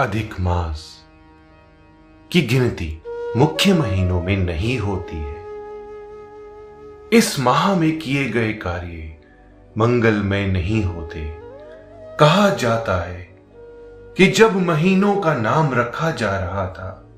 अधिक 0.00 0.40
मास 0.40 1.04
की 2.32 2.42
गिनती 2.42 3.02
मुख्य 3.36 3.74
महीनों 3.74 4.22
में 4.22 4.36
नहीं 4.36 4.78
होती 4.78 5.16
है। 5.16 5.44
इस 7.12 7.36
माह 7.40 7.74
में 7.74 7.98
किए 7.98 8.30
गए 8.30 8.52
कार्य 8.52 9.16
मंगलमय 9.78 10.46
नहीं 10.46 10.84
होते। 10.84 11.36
कहा 12.20 12.50
जाता 12.50 13.04
है 13.04 13.20
कि 14.16 14.26
जब 14.26 14.56
महीनों 14.56 15.16
का 15.16 15.34
नाम 15.34 15.74
रखा 15.74 16.10
जा 16.10 16.38
रहा 16.38 16.66
था, 16.66 17.08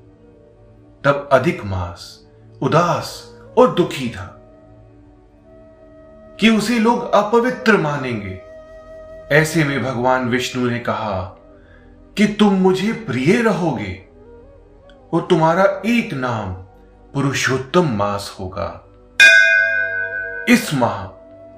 तब 1.03 1.29
अधिक 1.31 1.65
मास 1.65 2.27
उदास 2.61 3.37
और 3.57 3.73
दुखी 3.73 4.09
था 4.09 4.39
कि 6.39 6.49
उसे 6.49 6.79
लोग 6.79 7.11
अपवित्र 7.11 7.77
मानेंगे। 7.77 8.41
ऐसे 9.35 9.63
में 9.63 9.83
भगवान 9.83 10.29
विष्णु 10.29 10.69
ने 10.69 10.79
कहा 10.79 11.37
कि 12.17 12.27
तुम 12.27 12.53
मुझे 12.53 12.93
प्रिय 12.93 13.41
रहोगे 13.41 14.05
और 15.13 15.27
तुम्हारा 15.29 15.81
एक 15.85 16.13
नाम 16.13 16.53
पुरुषोत्तम 17.13 17.89
मास 17.89 18.37
होगा। 18.39 18.85
इस 20.49 20.73
माह 20.73 21.03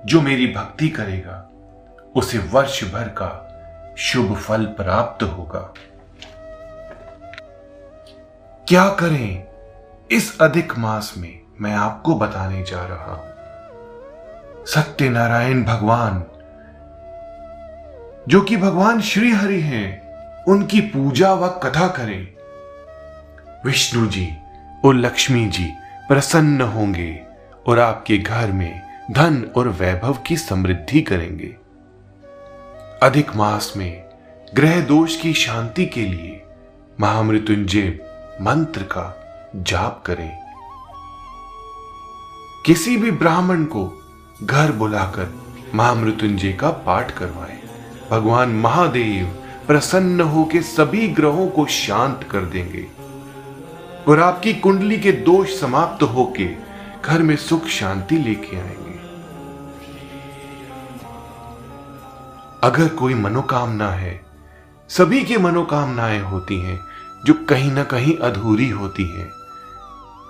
जो 0.06 0.22
मेरी 0.22 0.48
भक्ति 0.48 0.90
करेगा, 0.90 1.52
उसे 2.16 2.38
वर्ष 2.38 2.84
भर 2.84 3.04
का 3.04 3.42
शुभ 3.98 4.36
फल 4.36 4.66
प्राप्त 4.66 5.24
होगा। 5.24 5.74
क्या 8.68 8.90
करें 8.90 9.48
इस 10.12 10.42
अधिक 10.42 10.78
मास 10.78 11.14
में? 11.18 11.42
मैं 11.62 11.74
आपको 11.74 12.16
बताने 12.16 12.64
जा 12.64 12.86
रहा 12.86 13.16
हूँ। 13.16 13.34
सत्यनारायण 14.66 15.64
भगवान, 15.64 16.24
जो 18.28 18.42
कि 18.42 18.58
भगवान 18.58 19.02
श्री 19.02 19.32
हरि 19.32 19.62
हैं 19.62 20.05
उनकी 20.48 20.82
पूजा 20.82 21.34
व 21.34 21.48
कथा 21.48 21.88
करें। 21.88 22.28
विष्णु 23.66 24.08
जी 24.08 24.34
और 24.86 24.96
लक्ष्मी 24.96 25.46
जी 25.46 25.66
प्रसन्न 26.08 26.62
होंगे 26.62 27.22
और 27.68 27.80
आपके 27.80 28.18
घर 28.18 28.52
में 28.52 28.82
धन 29.12 29.52
और 29.56 29.68
वैभव 29.68 30.18
की 30.28 30.38
समृद्धि 30.38 31.02
करेंगे। 31.02 31.56
अधिक 33.04 33.36
मास 33.36 33.74
में 33.78 34.04
ग्रह 34.54 34.82
दोष 34.82 35.16
की 35.18 35.34
शांति 35.34 35.86
के 35.86 36.02
लिए 36.02 36.42
महामृत्युंजय 37.00 38.00
मंत्र 38.42 38.84
का 38.84 39.22
जाप 39.56 40.04
करें। 40.06 40.38
किसी 42.66 42.98
भी 42.98 43.12
ब्राह्मण 43.12 43.64
को 43.64 44.04
घर 44.44 44.72
बुलाकर 44.72 45.34
महामृत्युंजय 45.76 46.54
का 46.54 46.70
पाठ 46.70 47.12
करवाएँ। 47.12 47.60
भगवान 48.12 48.50
महादेव 48.50 49.45
प्रसन्न 49.68 50.22
होकर 50.22 50.62
सभी 50.62 51.08
ग्रहों 51.08 51.48
को 51.48 51.66
शांत 51.66 52.28
कर 52.32 52.40
देंगे। 52.40 52.88
और 54.08 54.20
आपकी 54.20 54.54
कुंडली 54.54 54.98
के 54.98 55.12
दोष 55.12 55.60
समाप्त 55.60 56.04
होके 56.04 56.50
घर 57.06 57.22
में 57.22 57.36
सुख 57.36 57.66
शांति 57.68 58.18
लेके 58.18 58.58
आएँगे। 58.58 58.94
अगर 62.64 62.88
कोई 62.88 63.14
मनोकामना 63.14 63.90
है 63.90 64.26
सभी 64.90 65.24
की 65.24 65.38
मनोकामनाएँ 65.38 66.22
होती 66.22 66.60
हैं 66.60 66.80
जो 67.26 67.34
कहीं 67.34 67.72
ना 67.72 67.84
कहीं 67.84 68.18
अधूरी 68.18 68.70
होती 68.70 69.08
हैं। 69.08 69.32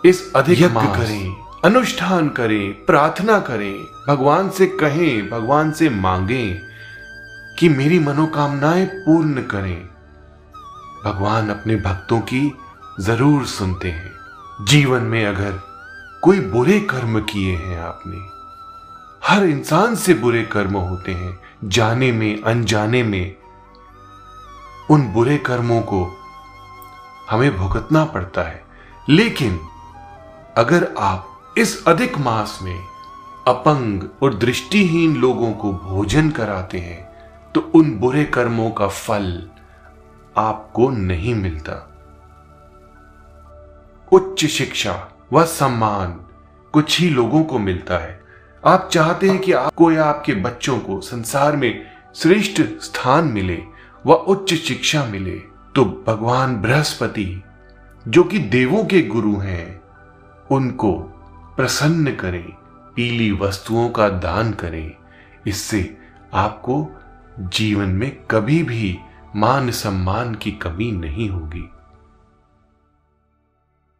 इस 0.05 0.33
अधिक 0.35 0.61
यज्ञ 0.61 0.87
करें 0.95 1.35
अनुष्ठान 1.65 2.29
करें 2.29 2.85
प्रार्थना 2.85 3.39
करें 3.39 3.83
भगवान 4.07 4.49
से 4.49 4.67
कहें 4.67 5.29
भगवान 5.29 5.71
से 5.71 5.89
मांगें 5.89 6.74
कि 7.59 7.69
मेरी 7.69 7.99
मनोकामनाएँ 7.99 8.85
पूर्ण 8.85 9.41
करें। 9.41 9.87
भगवान 11.05 11.49
अपने 11.49 11.75
भक्तों 11.75 12.19
की 12.19 12.57
ज़रूर 12.99 13.45
सुनते 13.45 13.91
हैं। 13.91 14.11
जीवन 14.65 15.01
में 15.01 15.25
अगर 15.25 15.51
कोई 16.21 16.39
बुरे 16.39 16.79
कर्म 16.79 17.19
किए 17.19 17.55
हैं 17.55 17.79
आपने, 17.79 18.17
हर 19.27 19.45
इंसान 19.45 19.95
से 19.95 20.13
बुरे 20.13 20.43
कर्म 20.43 20.77
होते 20.77 21.11
हैं, 21.11 21.39
जाने 21.63 22.11
में, 22.11 22.41
अनजाने 22.41 23.03
में। 23.03 23.35
उन 24.89 25.01
बुरे 25.01 25.37
कर्मों 25.37 25.81
को 25.81 26.17
हमें 27.29 27.57
भुगतना 27.57 28.05
पड़ता 28.05 28.41
है। 28.41 28.65
लेकिन 29.09 29.59
अगर 30.57 30.93
आप 30.99 31.53
इस 31.57 31.85
अधिक 31.87 32.17
मास 32.17 32.59
में 32.61 32.79
अपंग 33.47 34.03
और 34.23 34.33
दृष्टिहीन 34.33 35.15
लोगों 35.15 35.51
को 35.51 35.73
भोजन 35.73 36.29
कराते 36.29 36.79
हैं 36.79 37.14
तो 37.55 37.61
उन 37.75 37.91
बुरे 37.91 38.23
कर्मों 38.23 38.69
का 38.71 38.87
फल 38.87 39.49
आपको 40.37 40.89
नहीं 40.89 41.35
मिलता। 41.35 41.73
उच्च 44.11 44.45
शिक्षा 44.45 44.93
व 45.33 45.43
सम्मान 45.45 46.11
कुछ 46.73 46.99
ही 46.99 47.09
लोगों 47.09 47.43
को 47.43 47.59
मिलता 47.59 47.97
है। 47.97 48.19
आप 48.65 48.89
चाहते 48.91 49.29
हैं 49.29 49.39
कि 49.39 49.51
आपको 49.51 49.91
या 49.91 50.03
आपके 50.03 50.33
बच्चों 50.33 50.79
को 50.79 50.99
संसार 51.01 51.55
में 51.55 51.85
श्रेष्ठ 52.15 52.61
स्थान 52.61 53.27
मिले 53.27 53.57
व 54.05 54.13
उच्च 54.13 54.53
शिक्षा 54.53 55.05
मिले 55.05 55.37
तो 55.75 55.85
भगवान 56.07 56.61
बृहस्पति, 56.61 57.43
जो 58.07 58.23
कि 58.23 58.39
देवों 58.39 58.83
के 58.85 59.01
गुरु 59.01 59.35
हैं, 59.37 59.81
उनको 60.51 60.93
प्रसन्न 61.55 62.15
करें, 62.15 62.51
पीली 62.95 63.31
वस्तुओं 63.31 63.89
का 63.89 64.09
दान 64.09 64.53
करें। 64.53 64.91
इससे 65.47 65.97
आपको 66.33 66.83
जीवन 67.39 67.89
में 67.89 68.25
कभी 68.31 68.63
भी 68.63 68.97
मान 69.35 69.71
सम्मान 69.71 70.35
की 70.35 70.51
कमी 70.51 70.91
नहीं 70.91 71.29
होगी। 71.29 71.69